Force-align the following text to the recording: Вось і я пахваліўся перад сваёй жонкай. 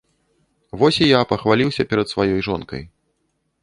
Вось 0.81 0.97
і 1.05 1.11
я 1.11 1.21
пахваліўся 1.33 1.87
перад 1.95 2.07
сваёй 2.17 2.37
жонкай. 2.53 2.83